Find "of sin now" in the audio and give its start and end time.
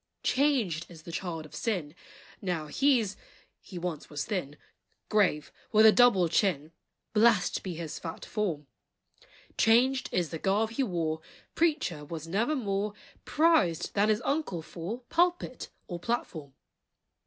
1.45-2.65